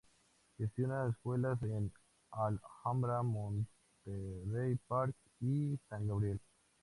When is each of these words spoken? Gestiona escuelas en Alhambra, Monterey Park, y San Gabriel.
Gestiona 0.57 1.07
escuelas 1.11 1.61
en 1.61 1.91
Alhambra, 2.31 3.21
Monterey 3.21 4.75
Park, 4.87 5.15
y 5.41 5.77
San 5.89 6.07
Gabriel. 6.07 6.39